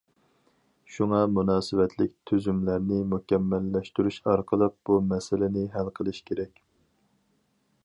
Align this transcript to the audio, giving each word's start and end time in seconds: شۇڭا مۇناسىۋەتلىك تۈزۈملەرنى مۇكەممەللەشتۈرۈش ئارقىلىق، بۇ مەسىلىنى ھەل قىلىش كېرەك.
شۇڭا 0.93 1.19
مۇناسىۋەتلىك 1.33 2.15
تۈزۈملەرنى 2.31 2.97
مۇكەممەللەشتۈرۈش 3.11 4.19
ئارقىلىق، 4.31 4.75
بۇ 4.91 4.99
مەسىلىنى 5.13 5.69
ھەل 5.77 5.95
قىلىش 6.01 6.25
كېرەك. 6.31 6.67